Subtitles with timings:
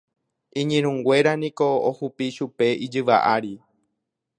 [0.59, 3.53] Iñirũnguéra niko ohupi chupe ijyva ári.